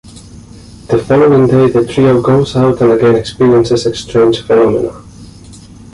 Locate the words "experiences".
3.15-3.85